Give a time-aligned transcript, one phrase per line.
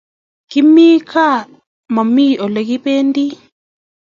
[0.49, 1.39] Kimi kaa
[1.95, 3.25] mami olekependi